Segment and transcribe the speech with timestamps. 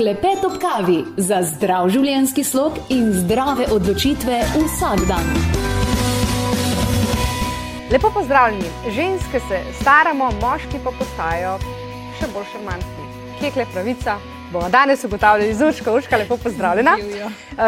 [0.00, 5.26] Klepet ob kavi za zdrav življenjski slog in zdrave odločitve vsak dan.
[7.92, 8.70] Lepo pozdravljeni.
[8.96, 11.58] Ženske se staramo, moški pa postajajo
[12.16, 13.04] še bolj šarmantni.
[13.34, 14.14] Kje je klep pravica?
[14.54, 15.92] Bomo danes ugotavljali z Urško.
[15.98, 16.94] Urška, lepo pozdravljena.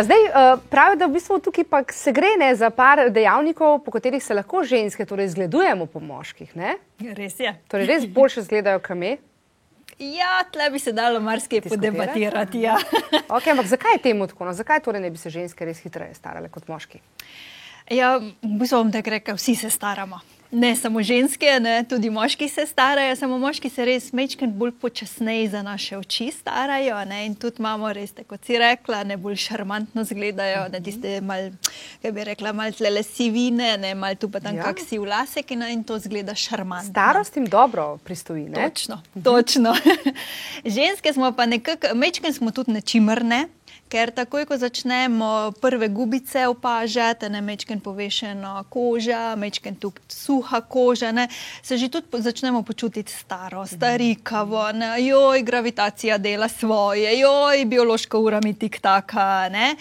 [0.06, 0.24] Zdaj,
[0.72, 4.32] pravi, da v bistvu tukaj pa se gre ne, za par dejavnikov, po katerih se
[4.32, 6.56] lahko ženske torej zgledujemo po moških.
[6.56, 6.78] Ne?
[7.12, 7.52] Res je.
[7.68, 9.18] Torej, res boljše zgledajo kame.
[10.02, 12.60] Ja, tle bi se dalo marsikaj podebatirati.
[12.60, 12.78] Ja.
[13.36, 14.44] Okay, ampak zakaj je temu tako?
[14.44, 14.52] No?
[14.52, 16.98] Zakaj torej ne bi se ženske res hitreje starale kot moški?
[17.90, 20.18] Ja, v bistvu bom tako rekel, vsi se staramo.
[20.52, 25.48] Ne samo ženske, ne, tudi moški se starajo, samo moški se res mečkaj bolj počasneje
[25.48, 26.98] za naše oči starajo.
[27.08, 31.48] Ne, in tudi imamo res, kot si rekla, ne bolj šarmantno izgledajo, ne tiste mal,
[32.02, 34.68] kaj bi rekla, malce lesivine, ne mal tu pa tam ja.
[34.68, 36.92] kak si vlasek in, in to zgleda šarmantno.
[36.92, 38.68] Starost jim dobro pristoji, ne?
[38.68, 39.72] Točno, točno.
[40.76, 43.46] Ženske smo pa nekako, mečkaj smo tudi nečimrne.
[43.92, 51.10] Ker takoj, ko začnemo prve gubice opažati, ne mečken povešena koža, mečken tu suha koža,
[51.12, 51.26] ne,
[51.62, 58.40] se že tudi začnemo počutiti staro, starikavo, ne, joj, gravitacija dela svoje, joj, biološka ura
[58.44, 59.48] mi tik taka.
[59.52, 59.76] Ne.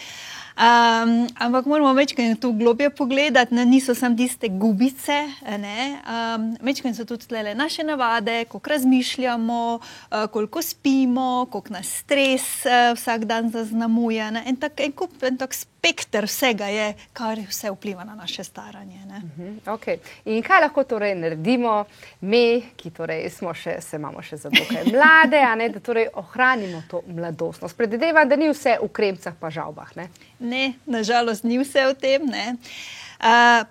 [0.61, 7.05] Um, ampak moramo večkrat tu globje pogledati, ne, niso samo tiste gubice, um, večkrat so
[7.05, 13.49] tudi tle naše navade, kako razmišljamo, uh, koliko spimo, koliko nas stres uh, vsak dan
[13.49, 14.31] zaznamuje.
[14.31, 18.43] Ne, en tak, en kup, en tak spekter vsega je, kar vse vpliva na naše
[18.43, 18.99] staranje.
[19.05, 19.97] Uh -huh, okay.
[20.25, 21.85] In kaj lahko torej naredimo
[22.21, 26.83] mi, ki torej smo še, se imamo še za dokaj mlade, ne, da torej ohranimo
[26.89, 27.77] to mladostnost?
[27.77, 29.95] Predvidevam, da ni vse v kremcah pa žalbah.
[29.95, 30.07] Ne?
[30.39, 32.25] Ne, nažalost, ni vse v tem.
[32.25, 32.53] Ne.
[32.53, 33.00] Uh,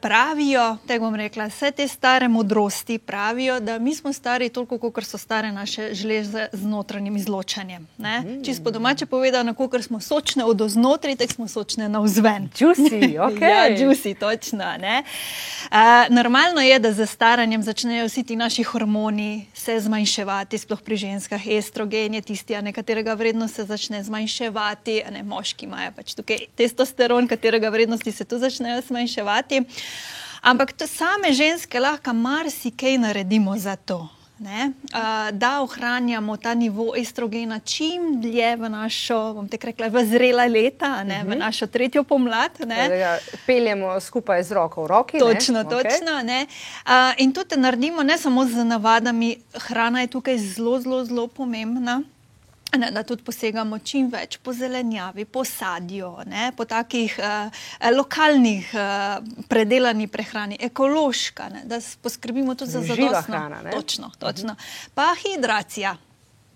[0.01, 5.05] pravijo, te bom rekla, vse te stare modrosti pravijo, da mi smo stari toliko, kot
[5.05, 7.87] so stare naše žleze z notranjim izločanjem.
[7.99, 8.45] Mm.
[8.45, 12.49] Čisto domače povedano, kot smo sočne od oznotraj, tako smo sočne na vzven.
[12.59, 13.41] Juicy, ok.
[13.41, 14.65] ja, juicy, točno.
[14.71, 20.97] Uh, normalno je, da z staranjem začnejo vsi ti naši hormoni se zmanjševati, sploh pri
[20.97, 21.47] ženskah.
[21.47, 27.69] Estrogen je tisti, katerega vrednost se začne zmanjševati, ne, moški imajo pač tukaj testosteron, katerega
[27.69, 29.65] vrednosti se tu začnejo zmanjševati dati.
[30.41, 34.09] Ampak to same ženske lahko marsikaj naredimo za to.
[34.41, 34.73] Ne,
[35.33, 41.05] da ohranjamo ta nivo estrogena čim dlje v našo, bom te rekla, v zrela leta,
[41.05, 41.27] ne, uh -huh.
[41.27, 41.39] v mhm.
[41.39, 42.51] našo tretjo pomlad.
[42.59, 45.19] Da peljemo skupaj z roko v roki.
[45.19, 45.69] Točno, ne?
[45.69, 46.13] točno.
[46.25, 46.47] Okay.
[46.87, 52.03] Uh, in to naredimo ne samo z navadami, hrana je tukaj zelo, zelo, zelo pomembna.
[52.79, 57.65] Ne, da tudi posegamo čim več po zelenjavi, po sadju, ne, po takih uh,
[57.97, 59.17] lokalnih, uh,
[59.51, 63.75] predelanih prehrani, ekološka, ne, da poskrbimo tudi za zadostno hrano.
[63.75, 64.55] Točno, točno.
[64.95, 65.97] Pa hidracija.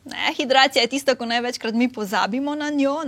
[0.05, 2.99] Ne, hidracija je tista, ko največkrat mi pozabimo na njo.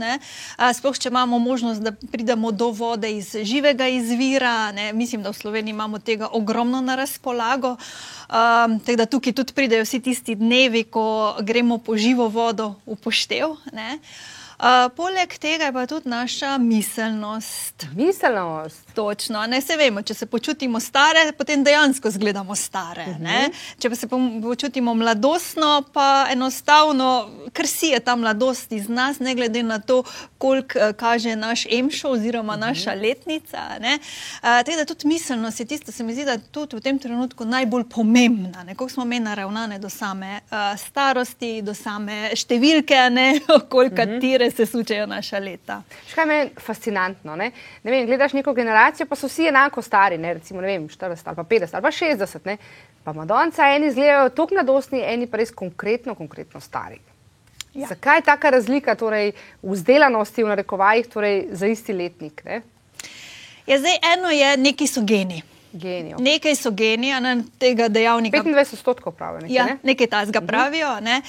[0.75, 5.37] Sploh, če imamo možnost, da pridemo do vode iz živega izvira, ne, mislim, da v
[5.37, 7.77] Sloveniji imamo tega ogromno na razpolago.
[7.77, 12.97] Um, tako da tukaj tudi pridejo vsi tisti dnevi, ko gremo po živo vodo v
[12.97, 13.59] poštev.
[13.73, 13.99] Ne.
[14.57, 17.87] Uh, poleg tega je pa tudi naša miselnost.
[17.97, 18.95] Miselnost.
[18.95, 19.47] Točno.
[19.47, 23.05] Ne, se vemo, če se počutimo stare, potem dejansko izgledamo stare.
[23.09, 23.25] Uh mhm.
[23.25, 23.51] -huh.
[23.79, 24.09] Če pa se
[24.43, 30.03] počutimo mladostno, pa enostavno krsi ta mladost iz nas, ne glede na to,
[30.39, 32.65] koliko uh, kaže naš emšo oziroma uh mhm.
[32.65, 32.69] -huh.
[32.69, 33.59] naša letnica.
[33.79, 37.45] Uh, teda tudi miselnost je tisto, se mi zdi, da je tudi v tem trenutku
[37.45, 38.65] najbolj pomembna.
[38.69, 42.97] Kako smo mi naravnane do same uh, starosti, do same številke,
[43.69, 44.21] koliko uh -huh.
[44.21, 45.83] tire se sučejo naša leta.
[46.15, 47.37] Kaj je fascinantno?
[47.37, 47.51] Ne?
[47.83, 50.35] Ne vem, gledaš neko generacijo, pa so vsi enako stari, ne?
[50.35, 52.39] recimo ne vem, 40 ali pa 50 ali pa 60.
[52.45, 52.57] Ne?
[53.05, 56.99] Pa Madonca, eni izgledajo tako mladostni, eni pa res konkretno, konkretno stari.
[57.75, 57.87] Ja.
[57.87, 62.43] Zakaj je taka razlika torej, v zdelanosti, v narekovajih, torej, za isti letnik?
[63.67, 65.43] Ja, zdaj, eno je, neki so geni.
[65.77, 66.17] Genijo.
[66.21, 68.43] Nekaj so genija ne, tega dejavnika.
[68.43, 69.41] 25 odstotkov pravijo.
[69.41, 69.79] Nekaj, ja, ne?
[69.83, 70.47] nekaj tasga mhm.
[70.47, 71.01] pravijo.
[71.01, 71.21] Ne.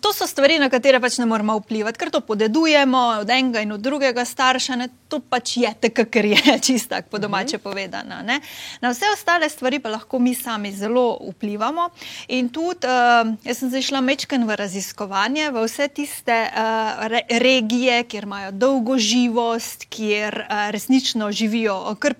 [0.00, 3.72] To so stvari, na katere pač ne moramo vplivati, ker to podedujemo od enega in
[3.72, 4.76] od drugega starša.
[4.76, 4.88] Ne.
[5.08, 7.62] To pač je tako, ker je čisto tako po domače uh -huh.
[7.62, 8.22] povedano.
[8.22, 8.40] Ne.
[8.80, 11.88] Na vse ostale stvari pa lahko mi sami zelo vplivamo.
[12.28, 18.04] In tudi, uh, jaz sem zašla mečken v raziskovanje, v vse tiste uh, re regije,
[18.04, 22.14] kjer imajo dolgo živost, kjer uh, resnično živijo, kar,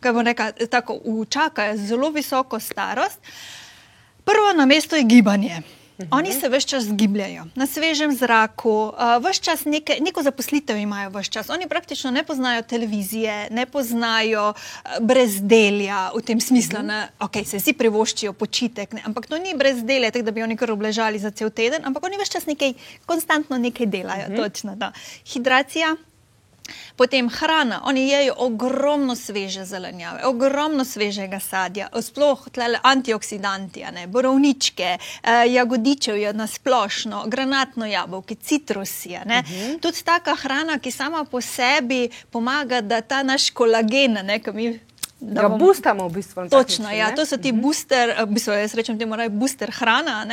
[0.00, 3.18] kaj bom rekla, tako v čakajo zelo visoko starost.
[4.24, 5.62] Prvo na mesto je gibanje.
[6.10, 11.30] Oni se vse čas gibljajo na svežem zraku, vse čas neke, neko zaposlitev imajo, vse
[11.30, 11.50] čas.
[11.50, 14.52] Oni praktično ne poznajo televizije, ne poznajo
[15.00, 17.28] brezdelja v tem smislu, da uh -huh.
[17.28, 18.92] okay, se vsi privoščijo počitek.
[18.92, 19.02] Ne?
[19.04, 22.16] Ampak to ni brezdelje, tako da bi oni kar obležali za cel teden, ampak oni
[22.16, 22.72] vse čas nekaj,
[23.06, 24.26] konstantno nekaj delajo.
[24.28, 24.36] Uh -huh.
[24.36, 24.76] Točno,
[25.24, 25.96] Hidracija.
[26.96, 32.48] Potem hrana, oni jedo ogromno sveže zelenjave, ogromno svežega sadja, sploh
[32.82, 39.08] antioksidanti, ne, borovničke, eh, jagodičev na splošno, granatno jabolko, citrusi.
[39.08, 39.30] Uh mhm.
[39.30, 39.80] -huh.
[39.80, 44.80] Tudi taka hrana, ki sama po sebi pomaga, da ta naš kolagen, ne, ki mi.
[45.20, 45.58] Da ga bom...
[45.58, 46.48] boostamo, v bistvu.
[46.48, 47.58] Točno, način, ja, to so ti mhm.
[47.58, 47.62] -huh.
[47.62, 50.26] booster, v bistvu jaz rečem temu, da je booster hrana,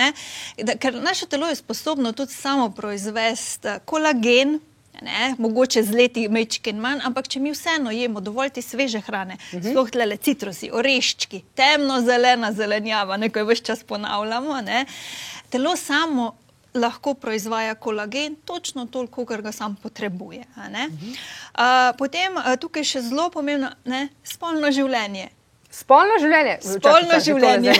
[0.58, 4.60] da, ker naše telo je sposobno tudi samo proizvesti kolagen,
[5.02, 5.36] Ne?
[5.38, 9.38] Mogoče z leti mečke in manj, ampak če mi vseeno jemo dovolj te sveže hrane,
[9.38, 9.62] uh mhm.
[9.62, 9.72] -huh.
[9.72, 14.86] sploh tle citrusi, oreščki, temno zelena zelenjava, nekaj več čas ponavljamo, ne?
[15.50, 16.36] telo samo
[16.74, 20.44] lahko proizvaja kolagen, točno toliko, kar ga sam potrebuje.
[20.56, 20.90] Uh -huh.
[20.90, 24.08] uh, potem tukaj še zelo pomembno, ne?
[24.24, 25.30] spolno življenje.
[25.72, 26.58] Spolno življenje.
[26.62, 27.74] Spolno Čakaj, življenje.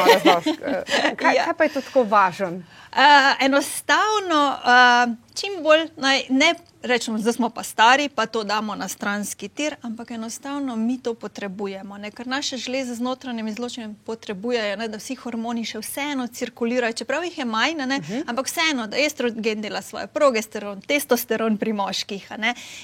[1.22, 1.46] Kaj, ja.
[1.46, 2.48] kaj pa je to tako važno?
[2.48, 6.56] Uh, enostavno, uh, čim bolj naj ne
[6.88, 11.14] rečemo, da smo pa stari, pa to damo na stranski tir, ampak enostavno mi to
[11.14, 11.98] potrebujemo.
[11.98, 12.12] Ne?
[12.12, 14.88] Ker naše žleze z notranjim izločenjem potrebujejo, ne?
[14.88, 18.02] da vsi hormoni še vseeno cirkulirajo, čeprav jih je manj, uh mhm.
[18.02, 18.24] -huh.
[18.28, 22.32] ampak vseeno, da estrogen dela svoje, progesteron, testosteron pri moških.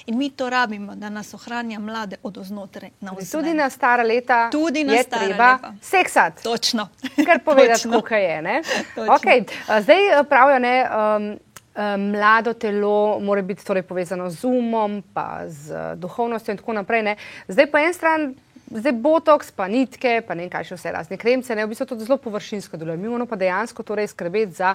[0.06, 2.90] In mi to rabimo, da nas ohranja mlade od oznotraj.
[3.32, 5.76] Tudi na stara leta Tudi na je treba leta.
[5.82, 6.44] seksati.
[6.44, 6.90] Točno.
[7.26, 8.62] Kar povedati, kako je.
[8.96, 9.44] Okay.
[9.82, 10.90] Zdaj pravijo, ne.
[11.18, 11.53] Um,
[11.98, 17.04] mlado telo mora biti torej povezano z umom, pa z duhovnostjo in tako naprej.
[17.04, 17.16] Ne.
[17.48, 18.34] Zdaj pa en stran.
[18.74, 21.86] Zdaj botoks, pa nitke, pa ne vem, kaj še vse razne kremce, ne, v bistvu
[21.86, 22.98] to zelo površinsko deluje.
[22.98, 24.72] Mi moramo pa dejansko torej skrbeti za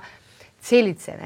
[0.62, 1.16] celice.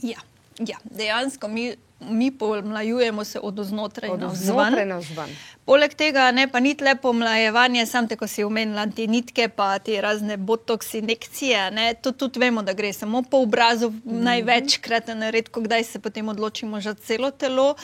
[0.00, 0.22] Ja,
[0.64, 1.74] ja, dejansko mi
[2.10, 5.36] mi pomlajujemo se od znotraj na vzven.
[5.64, 9.78] Poleg tega ne, pa ni le pomlajevanje, sam te, ko si omenila te nitke, pa
[9.78, 11.70] te razne botoks injekcije.
[11.70, 14.22] Ne, to tudi vemo, da gre samo po obrazu, mm -hmm.
[14.22, 17.74] največkrat, ne redko, kdaj se potem odločimo za celo telo.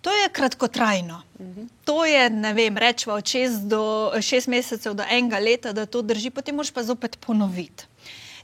[0.00, 1.22] To je kratkotrajno.
[1.40, 1.60] Mhm.
[1.60, 1.68] -huh.
[1.84, 6.02] To je, ne vem, rečemo od šest do šest mesecev do enega leta, da to
[6.02, 7.84] drži, potem moš pa zopet ponoviti.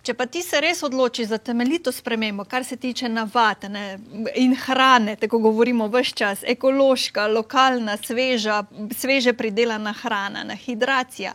[0.09, 3.99] Če pa ti se res odločiš za temeljito spremembo, kar se tiče navad ne,
[4.41, 8.63] in hrane, tako govorimo vse čas, ekološka, lokalna, sveža,
[8.97, 11.35] sveže pridelana hrana, na hidracija.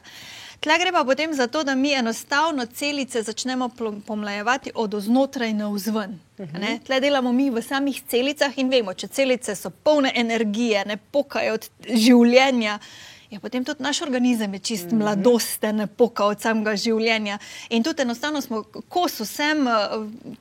[0.63, 3.69] Tle gre pa potem za to, da mi enostavno celice začnemo
[4.07, 6.17] pomlajevati od znotraj na vzven.
[6.39, 6.65] Mhm.
[6.87, 11.59] Tle delamo mi v samih celicah in vemo, če celice so polne energije, ne pokajo
[11.61, 12.79] od življenja.
[13.33, 15.01] Ja, potem tudi naš organizem je čist mm -hmm.
[15.01, 17.37] mladosten, poka od samega življenja.
[17.69, 19.73] In tudi enostavno smo kos vsem eh,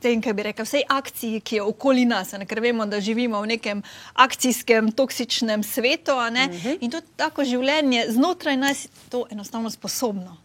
[0.01, 2.47] tem, kaj bi rekel, vsej akciji, ki je okoli nas, ne?
[2.47, 6.13] ker vemo, da živimo v nekem akcijskem, toksičnem svetu.
[6.13, 6.79] Mm -hmm.
[6.81, 10.37] In tudi tako življenje znotraj nas je to enostavno sposobno.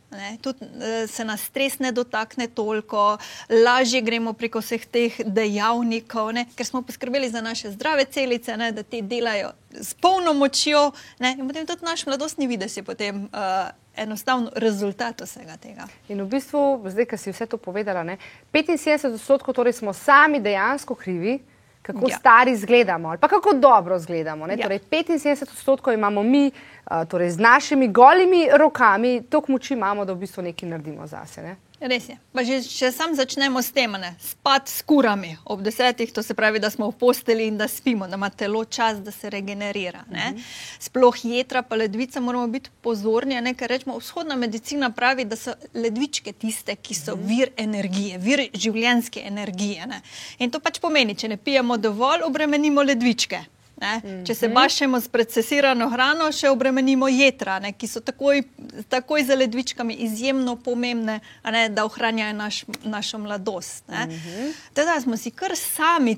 [0.42, 3.18] Tudi eh, se nas stres ne dotakne toliko,
[3.50, 6.46] lažje gremo preko vseh teh dejavnikov, ne?
[6.56, 8.72] ker smo poskrbeli za naše zdrave celice, ne?
[8.72, 10.92] da ti delajo s polno močjo.
[11.20, 11.36] Ne?
[11.40, 15.88] In potem tudi naš mladostni vides je potem uh, enostavno rezultat vsega tega.
[16.10, 18.18] In v bistvu, zdaj, ki si vse to povedala, ne?
[18.54, 21.40] 75 odstotkov torej smo sami dejansko krivi
[21.88, 22.18] kako ja.
[22.18, 24.48] stari izgledamo ali pa kako dobro izgledamo.
[24.48, 24.58] Ja.
[24.58, 30.14] Torej, 75 odstotkov imamo mi, uh, torej z našimi golimi rokami, toliko moči imamo, da
[30.14, 31.42] v bistvu nekaj naredimo zase.
[31.42, 31.56] Ne?
[31.80, 32.16] Res je.
[32.34, 36.72] Že, če sam začnemo s tem, spati s kurami ob desetih, to se pravi, da
[36.74, 40.02] smo v posteli in da spimo, da ima telo čas, da se regenerira.
[40.10, 40.38] Uh mhm.
[40.38, 40.44] -huh.
[40.80, 43.42] Sploh jedra, pa ledvica, moramo biti pozorni.
[43.42, 43.54] Ne?
[43.54, 47.24] Ker rečemo, vzhodna medicina pravi, da so ledvičke tiste, ki so mhm.
[47.24, 47.28] -huh.
[47.28, 49.86] vir energije, vir življenske energije.
[49.86, 50.02] Ne?
[50.40, 53.46] In to pač pomeni, če ne pijemo dovolj, obremenimo ledvičke.
[53.82, 54.24] Ne?
[54.26, 58.42] Če se bašemo s procesirano hrano, še obremenimo jedra, ki so takoj,
[58.90, 63.86] takoj za ledvičkami izjemno pomembne, ne, da ohranjajo naš, našo mladost.
[63.90, 64.50] Mhm.
[64.74, 66.18] Teda smo si kar sami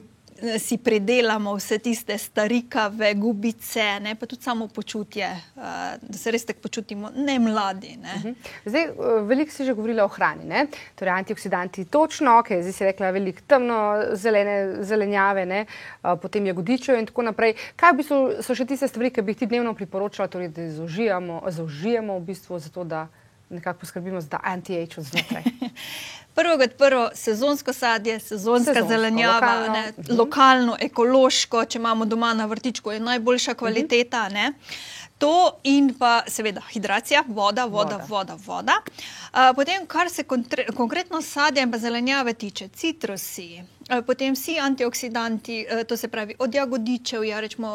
[0.60, 5.64] si predelamo vse tiste starikave, gubice, ne, pa tudi samo počutje, uh,
[6.02, 7.98] da se res tako počutimo, ne mladi.
[8.02, 8.14] Ne.
[8.16, 8.24] Uh.
[8.24, 8.36] -huh.
[8.66, 10.68] Zdaj, uh, veliko si že govorila o hrani, ne?
[10.96, 15.66] torej antioksidanti, točno, ok, zdaj si rekla veliko temno zelene, zelenjave, ne?
[16.04, 17.54] Uh, potem jagodičev in tako naprej.
[17.76, 20.70] Kaj v bistvu so še tiste stvari, ki bi jih ti dnevno priporočala, torej, da
[20.72, 23.08] zaužijemo, zaužijemo v bistvu zato, da
[23.50, 25.44] nekako poskrbimo za anti-age od znotraj?
[26.36, 29.74] Prvo kot prvo, sezonsko sadje, sezonska sezonsko, zelenjava, lokalno.
[29.74, 30.18] Ne, mhm.
[30.20, 34.30] lokalno, ekološko, če imamo doma na vrtičku, je najboljša kvaliteta.
[34.30, 34.54] Mhm.
[35.18, 38.06] To in pa seveda hidracija, voda, voda, voda.
[38.08, 38.74] voda, voda.
[39.34, 40.24] Uh, potem, kar se
[40.78, 46.56] konkretno sadja in zelenjave tiče, citrusi, uh, potem vsi antioksidanti, uh, to se pravi od
[46.56, 47.70] jagodičev, ja, rečemo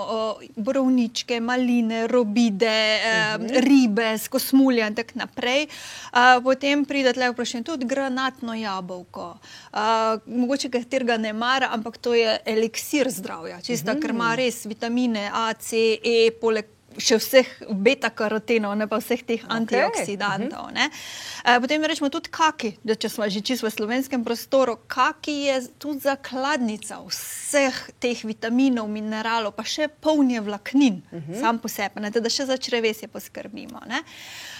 [0.56, 3.60] borovničke, maline, robide, uh, uh -huh.
[3.60, 5.66] ribe, skosmulja in tako naprej.
[6.42, 9.38] Potem pride tle vprašanje tudi granatno jabolko.
[10.26, 14.02] Mogoče katerega ne mara, ampak to je eliksir zdravja, čisto, uh -huh.
[14.02, 19.42] ker ima res vitamine A, C, E, poleg še vseh beta-karotenov, ne pa vseh teh
[19.42, 19.56] okay.
[19.56, 20.70] antioksidantov.
[20.70, 20.90] Uh -huh.
[21.56, 25.56] e, potem rečemo tudi kaki, da če smo že čisto v slovenskem prostoru, kaki je
[25.78, 31.40] tudi zakladnica vseh teh vitaminov, mineralov, pa še polnje vlaknin, uh -huh.
[31.40, 33.80] sam po sebi, da še za črevesje poskrbimo.
[33.86, 34.02] Ne?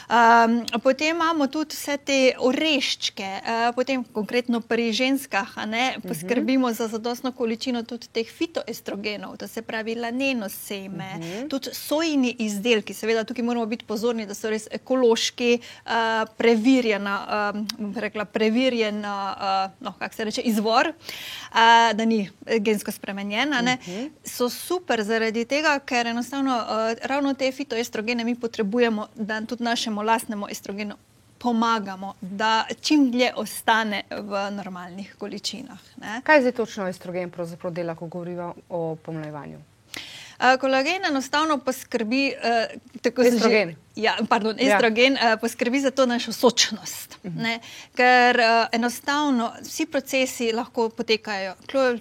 [0.05, 6.73] Um, potem imamo tudi vse te oreščke, uh, potem konkretno pri ženskah, ne, poskrbimo uh
[6.73, 6.77] -huh.
[6.77, 11.49] za zadostno količino tudi teh fitoestrogenov, to se pravi laneno seme, uh -huh.
[11.49, 12.95] tudi sojni izdelki.
[12.95, 15.91] Seveda tukaj moramo biti pozorni, da so res ekološki, uh,
[16.37, 19.37] preverjena, um, rekla, preverjena
[19.81, 22.31] uh, no, se reče, izvor, uh, da ni
[22.61, 23.61] gensko spremenjena.
[23.61, 24.11] Uh -huh.
[24.25, 29.94] So super zaradi tega, ker enostavno uh, ravno te fitoestrogene mi potrebujemo, da tudi našem
[29.95, 30.95] našemu lastnemu estrogenu
[31.39, 35.79] pomagamo, da čim dlje ostane v normalnih količinah.
[35.97, 36.21] Ne?
[36.25, 37.31] Kaj zdaj točno estrogen
[37.71, 39.59] dela, ko govorimo o pomlajevanju?
[39.59, 43.77] Uh, kolagen enostavno poskrbi, uh, tako estrogen.
[43.97, 44.75] Ja, pardon, ja.
[44.75, 45.35] estrogen ja.
[45.35, 47.19] uh, poskrbi za to našo sočnost.
[47.23, 47.45] Uh mhm.
[47.45, 47.59] -huh.
[47.95, 51.55] Ker uh, enostavno vsi procesi lahko potekajo.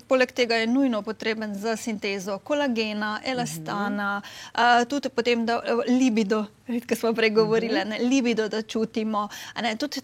[0.08, 4.82] Poleg tega je nujno potreben za sintezo kolagena, elastana, uh -huh.
[4.82, 6.46] uh, tudi potem da, uh, libido.
[6.90, 7.92] Kot smo prej govorili, uh mhm.
[7.92, 8.10] -huh.
[8.10, 9.30] libido, da čutimo.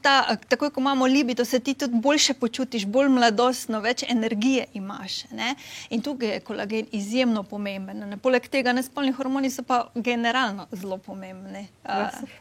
[0.02, 5.24] Ta, tako, ko imamo libido, se ti tudi boljše počutiš, bolj mladostno, več energije imaš.
[5.32, 5.56] Ne?
[5.90, 8.10] In tukaj je kolagen izjemno pomemben.
[8.10, 8.18] Ne?
[8.18, 11.68] Poleg tega, nespolni hormoni so pa generalno zelo pomembni.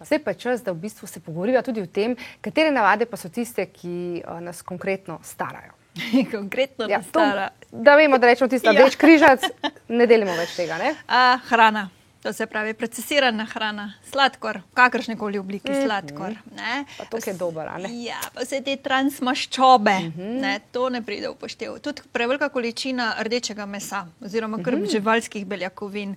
[0.01, 3.17] Zdaj pa je čas, da v bistvu se pogovorimo tudi o tem, katere navade pa
[3.17, 5.79] so tiste, ki nas konkretno starajo.
[6.37, 7.21] konkretno ja, to,
[7.73, 8.85] da vemo, da rečemo tisto, da ja.
[8.85, 9.47] več križac,
[9.89, 10.79] ne delimo več tega.
[11.07, 11.89] A, hrana.
[12.23, 15.85] To se pravi, procesirana hrana, sladkor, kakršne koli oblike mm -hmm.
[15.87, 16.35] sladkor.
[17.11, 17.63] To je dobro.
[17.89, 20.41] Ja, pa vse te transmaščobe, mm -hmm.
[20.41, 21.79] ne, to ne pride v poštev.
[21.79, 24.91] Tudi prevelika količina rdečega mesa, oziroma mm -hmm.
[24.91, 26.17] živalskih beljakovin,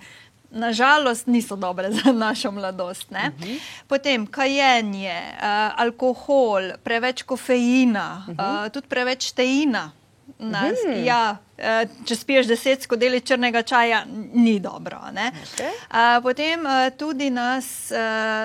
[0.51, 3.12] nažalost niso dobre za našo mladost.
[3.12, 3.43] Uh mhm.
[3.43, 3.60] -huh.
[3.88, 8.65] Potem kajenje, uh, alkohol, preveč kofeina, uh -huh.
[8.65, 9.91] uh, tudi preveč teina.
[10.39, 11.03] Nas, mm.
[11.03, 11.50] ja, eh,
[12.06, 14.03] če spiješ deset skodeli črnega čaja,
[14.34, 14.98] ni dobro.
[15.12, 15.70] Okay.
[15.89, 17.91] A, potem eh, tudi nas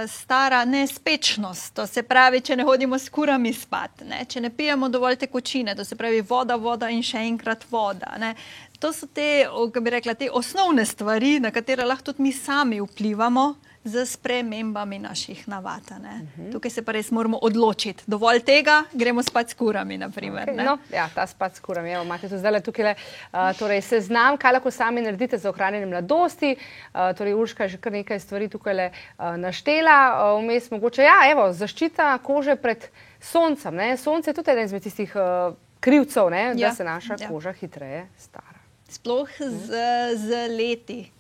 [0.09, 4.25] stara nespečnost, to se pravi, če ne hodimo s kurami spat, ne?
[4.29, 8.17] če ne pijemo dovolj tekočine, to se pravi voda, voda in še enkrat voda.
[8.21, 8.35] Ne?
[8.79, 12.81] To so te, kako bi rekla, te osnovne stvari, na katere lahko tudi mi sami
[12.81, 13.55] vplivamo.
[13.87, 15.83] Z spremembami naših navad.
[15.91, 16.27] Uh mhm.
[16.39, 16.53] -huh.
[16.53, 18.03] Tukaj se pa res moramo odločiti.
[18.07, 19.99] Dovolj tega, gremo spat s kurami.
[19.99, 21.91] Naprimer, okay, no, ja, ta spat s kurami.
[21.91, 26.55] Evo, imate tu zdaj tukaj uh, torej seznam, kaj lahko sami naredite za ohranjanje mladosti.
[26.57, 29.99] Uh, torej, Urška je že kar nekaj stvari tukaj le, uh, naštela.
[30.41, 32.89] Vmes uh, mogoče, ja, evo, zaščita kože pred
[33.21, 33.75] soncem.
[33.75, 33.97] Ne?
[33.97, 36.55] Sonce je tudi eden izmed tistih uh, krivcev, ne?
[36.55, 36.75] da ja.
[36.75, 37.29] se naša ja.
[37.29, 38.57] koža hitreje stara.
[38.89, 39.79] Sploh z,
[40.15, 41.11] z leti.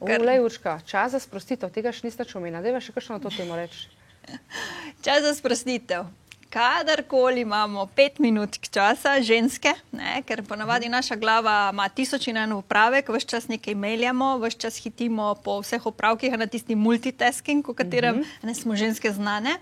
[0.00, 3.88] Ulej, Urška, čas za sprostitev, tega še niste da je še kakšno to temo reči.
[5.04, 6.04] Čas za sprostitev.
[6.50, 12.52] Kadarkoli imamo pet minut časa, ženske, ne, ker ponavadi naša glava ima tisoč in en
[12.52, 17.74] upravek, vse čas nekaj meljamo, vse čas hitimo po vseh upravkih, na tisti multitasking, o
[17.74, 18.30] katerem uh mhm.
[18.30, 18.46] -huh.
[18.46, 19.58] ne smo ženske znane.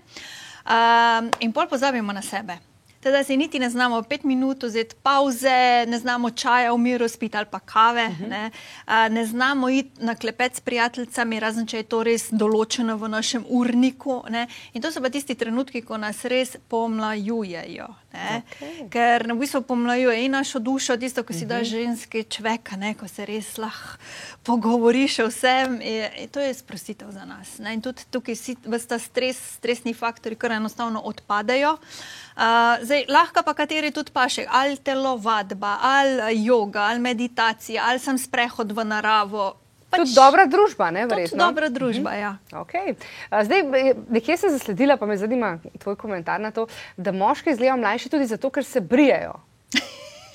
[0.65, 2.57] Um, in pol pozabimo na sebe.
[3.05, 7.37] Teda si niti ne znamo pet minut vzeti pauze, ne znamo čaja v miru spiti
[7.37, 8.23] ali pa kave, uh mhm.
[8.23, 8.29] -huh.
[8.29, 8.51] ne,
[8.87, 13.09] uh, ne znamo iti na klepet s prijateljicami, razen če je to res določeno v
[13.09, 14.23] našem urniku.
[14.29, 14.47] Ne.
[14.73, 17.87] In to so pa tisti trenutki, ko nas res pomlajujejo.
[18.15, 18.89] Okay.
[18.89, 21.59] Ker v bistvu pomlajuje in našo dušo, tisto, ko si uh -huh.
[21.59, 23.97] da ženske človeka, ko se res lahko
[24.43, 25.81] pogovoriš o vsem.
[25.81, 27.57] Je, je, to je sprostitev za nas.
[27.57, 27.73] Ne.
[27.73, 31.71] In tudi tukaj si vsta stres, stresni faktori, ki enostavno odpadajo.
[31.71, 32.41] Uh,
[32.83, 38.71] zdaj, lahko pa kateri tudi paše, ali telovadba, ali yoga, ali meditacija, ali sem sprehod
[38.71, 39.64] v naravo.
[39.95, 41.39] Pač, tudi dobra družba, ne verjetno.
[41.39, 42.21] Dobra družba, mhm.
[42.21, 42.61] ja.
[42.61, 42.95] Okay.
[43.31, 43.65] Zdaj,
[44.11, 48.29] nekje sem zasledila, pa me zanima tvoj komentar na to, da moški izgledajo mlajši tudi
[48.29, 49.37] zato, ker se brijejo.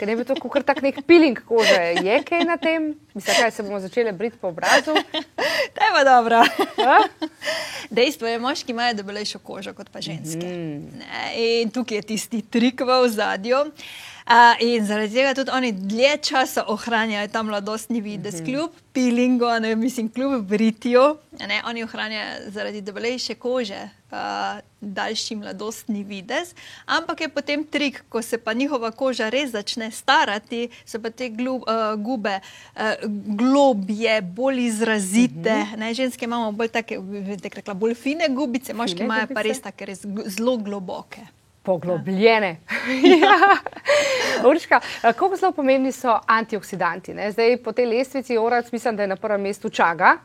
[0.01, 3.51] Ker ne bi to kar tak nek piling kože, je kaj na tem, mislim, kaj
[3.53, 4.97] se bomo začeli briti po obrazu.
[5.77, 6.41] To je pa dobro.
[7.97, 10.41] Dejstvo je, moški imajo debelejšo kožo kot pa ženske.
[10.41, 11.03] Mm.
[11.37, 13.61] In tukaj je tisti trik v ozadju.
[13.61, 14.11] Uh,
[14.61, 18.45] in zaradi tega tudi oni dlje časa ohranjajo ta mladostni videz, mm -hmm.
[18.45, 21.17] kljub pilingu, ne mislim, kljub britju.
[21.49, 24.19] Ne, oni ohranjajo zaradi debelejše kože uh,
[24.81, 26.55] daljši mladostni videz.
[26.87, 31.29] Ampak je potem trik, ko se pa njihova koža res začne starati, so pa te
[31.29, 32.41] glub, uh, gube
[32.77, 32.81] uh,
[33.27, 35.55] globje, bolj izrazite.
[35.55, 35.77] Mm -hmm.
[35.77, 36.99] ne, ženske imamo bolj take,
[37.55, 41.21] rekla, bolj fine gubice, moški imajo pa res take res zelo globoke.
[41.71, 42.57] Poglobljene.
[43.23, 43.37] ja.
[44.49, 47.15] Urška, kako zelo pomembni so antioksidanti?
[47.15, 47.31] Ne?
[47.33, 50.17] Zdaj, po tej lestvici, orac, mislim, da je na prvem mestu čaga.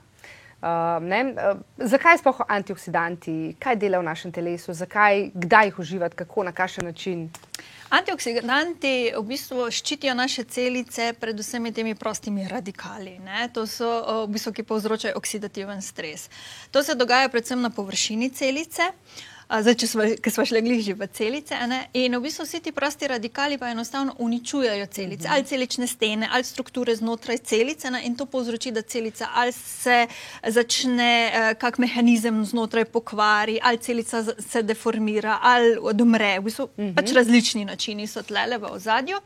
[0.65, 6.47] Uh, uh, zakaj sploh antioksidanti, kaj dela v našem telesu, zakaj, kdaj jih uživati, kako,
[6.47, 7.27] na kakšen način?
[7.93, 13.19] Antioksidanti v bistvu ščitijo naše celice pred vsemi temi prostimi radikali.
[13.21, 13.51] Ne?
[13.53, 13.91] To so
[14.25, 16.25] v bistvu, ki povzročajo oksidativen stres.
[16.71, 18.89] To se dogaja predvsem na površini celice.
[18.89, 21.57] Uh, zdaj, če smo, smo šli glih že v celice.
[21.67, 21.85] Ne?
[21.93, 25.33] In v bistvu vsi ti prosti radikali pa enostavno uničujejo celice, -huh.
[25.33, 27.91] ali celične stene, ali strukture znotraj celice.
[27.91, 28.01] Ne?
[28.05, 30.07] In to povzroči, da celica ali se
[30.47, 36.39] začne uh, kak mehanizem znotraj pokvari, ali celica se deformira, ali odumre.
[36.39, 36.95] V bistvu uh -huh.
[36.95, 39.17] pač različni načini so tlele v ozadju.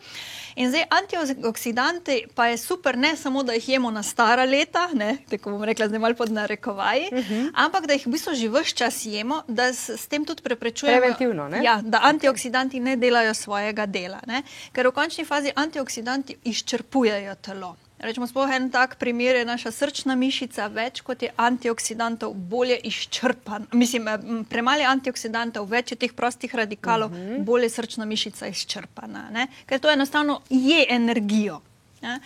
[0.55, 5.17] In zdaj antioksidanti pa je super, ne samo, da jih jemo na stara leta, ne,
[5.29, 7.33] tako bom rekla, zdaj malo pod narekovaji, uh mhm.
[7.33, 7.51] -huh.
[7.53, 11.49] ampak da jih v bistvu že vse čas jemo, da s tem tudi preprečujemo, Preventivno,
[11.63, 14.19] ja, da antioksidanti ne delajo svojega dela.
[14.27, 14.43] Ne?
[14.73, 17.75] Ker v končni fazi antioksidanti izčrpujejo telo.
[17.99, 23.67] Rečemo, sploh en tak primer je naša srčna mišica, več kot je antioksidantov, bolje izčrpan.
[23.75, 24.07] Mislim,
[24.49, 27.33] premalo antioksidantov, več je teh prostih radikalov, uh mhm.
[27.33, 27.43] -huh.
[27.43, 29.29] bolje je srčna mišica izčrpana.
[29.31, 29.47] Ne?
[29.65, 31.61] Ker to enostavno je energijo.
[32.01, 32.19] Ne?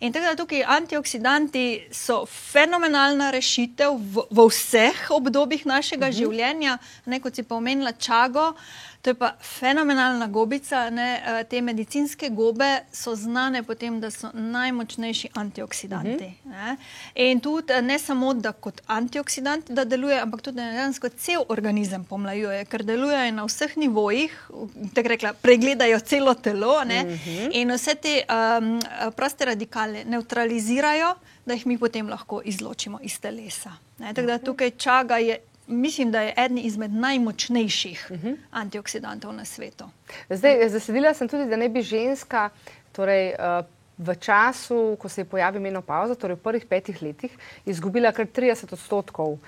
[0.00, 6.14] In tako da tukaj antioksidanti so fenomenalna rešitev v, v vseh obdobjih našega uh mhm.
[6.14, 6.18] -huh.
[6.18, 8.54] življenja, ne kot si pa omenila čago.
[9.02, 10.90] To je pa fenomenalna gobica.
[10.90, 11.22] Ne?
[11.26, 16.32] Eh, te medicinske gobe so znane po tem, da so najmočnejši antioksidanti.
[16.44, 16.76] Uh -huh.
[17.14, 22.04] In tudi eh, ne samo, da kot antioksidanti da deluje, ampak tudi dejansko cel organizem
[22.04, 24.50] pomlajuje, ker delujejo na vseh nivojih,
[24.94, 26.92] tako rekla, pregledajo celo telo uh mhm.
[26.92, 27.50] -huh.
[27.52, 28.80] in vse te um,
[29.16, 31.14] proste radikale neutralizirajo,
[31.46, 33.72] da jih mi potem lahko izločimo iz telesa.
[33.98, 34.14] Ne?
[34.14, 35.38] Tako da tukaj čaga je
[35.70, 38.16] mislim, da je eden izmed najmočnejših uh.
[38.16, 38.36] -huh.
[38.50, 39.84] antioksidantov na svetu.
[40.30, 42.50] Zdaj, zasedila sem tudi, da ne bi ženska,
[42.92, 43.66] torej, uh,
[43.98, 47.32] v času, ko se je pojavila menopauza, torej v prvih petih letih,
[47.66, 49.38] izgubila kar 30 odstotkov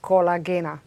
[0.00, 0.78] kolagena.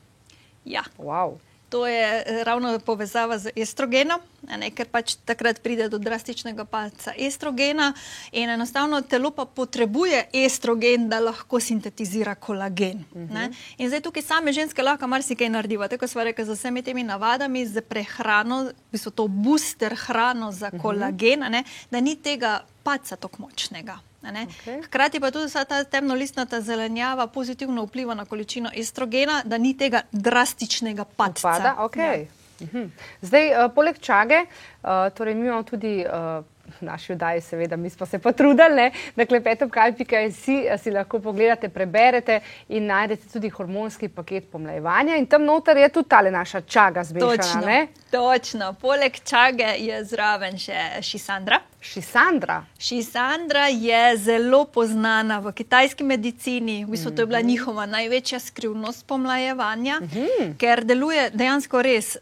[0.65, 0.83] Ja.
[0.97, 1.37] Wow.
[1.69, 4.21] To je eh, ravno povezava z estrogenom,
[4.57, 7.93] ne, ker pač takrat pride do drastičnega palca estrogena
[8.31, 13.05] in enostavno telo pa potrebuje estrogen, da lahko sintetizira kolagen.
[13.11, 13.35] Uh mhm.
[13.35, 13.53] -huh.
[13.77, 17.65] In zdaj tukaj same ženske lahko marsikaj naredijo, tako smo rekli, z vsemi temi navadami,
[17.67, 20.81] z prehrano, v bistvu to booster hrano za mhm.
[20.81, 21.51] kolagen, uh -huh.
[21.51, 23.99] ne, da ni tega palca tako močnega.
[24.23, 24.83] Okay.
[24.83, 31.05] Hkrati pa tudi ta temnolistna zelenjava pozitivno vpliva na količino estrogena, da ni tega drastičnega
[31.05, 31.75] padca.
[31.77, 32.19] Okay.
[32.19, 32.42] Ja.
[32.63, 32.89] Mhm.
[33.21, 34.45] Zdaj, uh, poleg čage,
[34.83, 36.05] uh, torej mi imamo tudi.
[36.05, 36.43] Uh,
[36.81, 42.85] Naši vdaji, seveda, mi smo se potrudili, da klepetov kalpika si, lahko pogledate, preberete in
[42.85, 45.17] najdete tudi hormonski paket pomlajevanja.
[45.17, 47.35] In tam noter je tudi tale naša čaga zmešana.
[47.35, 48.73] Točno, točno.
[48.81, 51.59] Poleg čage je zraven še šisandra.
[51.81, 52.63] Šisandra.
[52.79, 57.47] Šisandra je zelo poznana v kitajski medicini, v bistvu to je bila mhm.
[57.47, 60.57] njihova največja skrivnost pomlajevanja, mm -hmm.
[60.57, 62.17] ker deluje dejansko res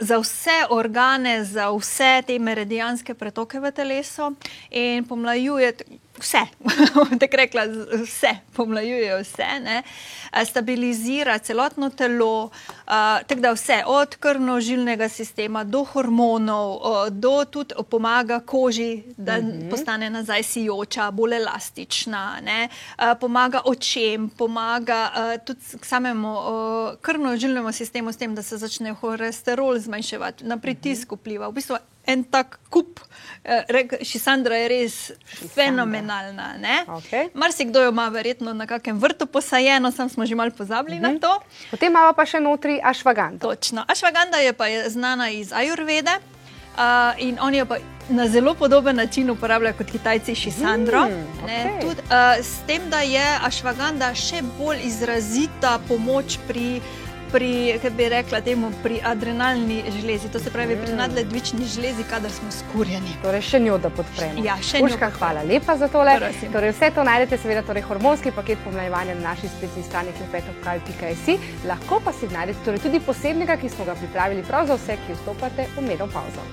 [0.00, 4.34] za vse organe, za vse te meridijanske pretoke v telesu
[4.70, 5.72] in pomlajuje
[6.20, 6.42] vse,
[7.20, 7.66] tako rekla,
[8.02, 9.82] vse, pomlajuje vse, ne?
[10.44, 12.52] stabilizira celotno telo, uh,
[13.26, 19.46] tako da vse, od krvno-žilnega sistema do hormonov, uh, do tudi pomaga koži, da mhm.
[19.46, 19.70] -huh.
[19.70, 28.12] postane nazaj sijoča, bolj elastična, uh, pomaga očem, pomaga uh, tudi samemu uh, krvno-žilnemu sistemu
[28.12, 31.48] s tem, da se začne holesterol zmanjševati, na pritisk vpliva.
[31.48, 35.12] V bistvu en tak kup, uh, še Sandra je res
[36.10, 36.40] Šisandra.
[36.40, 36.84] fenomenalna.
[36.86, 37.28] Okay.
[37.34, 41.02] Marsikdo jo ima verjetno na kakem vrtu posajeno, sam smo že malo pozabili uh -huh.
[41.02, 41.20] na mhm.
[41.20, 41.40] to.
[41.70, 43.48] Potem imamo pa še notri ašvaganda.
[43.48, 43.84] Točno.
[43.88, 46.10] Ašvaganda je pa je znana iz Ajurvede.
[46.70, 46.82] Uh,
[47.18, 47.76] in oni jo pa
[48.08, 51.04] na zelo podoben način uporabljajo kot Kitajci, Šisandro.
[51.04, 51.80] Mm, okay.
[51.80, 56.99] Tud, uh, s tem, da je ašvaganda še bolj izrazita pomoč pri uh,
[57.32, 60.96] pri, kaj bi rekla, temu, pri adrenalni žlezi, to se pravi pri mm.
[60.96, 63.16] nadledvični žlezi, kadar smo skurjeni.
[63.22, 64.44] Torej, še njo, da podpremo.
[64.44, 64.98] Ja, še njo.
[65.18, 66.16] Hvala lepa za tole.
[66.52, 71.38] Torej, vse to najdete, seveda, torej, hormonski paket pomlajevanja na naši spletni strani klepetov.si.
[71.68, 75.18] Lahko pa si najdete torej, tudi posebnega, ki smo ga pripravili prav za vse, ki
[75.20, 76.48] vstopate v menopauzo.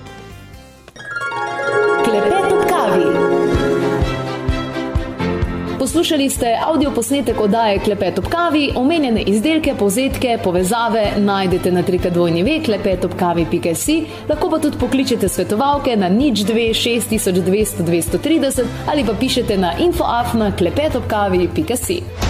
[2.04, 3.27] Klepet ob kavi.
[5.88, 12.42] Poslušali ste avdio posnetek oddaje Klepet ob kavi, omenjene izdelke, povzetke, povezave najdete na trikadvojni
[12.42, 13.96] ve klepetobkavi.si,
[14.28, 20.52] lahko pa tudi pokličete svetovalke na nič 2 6200 230 ali pa pišete na infoafna
[20.56, 22.27] klepetobkavi.si.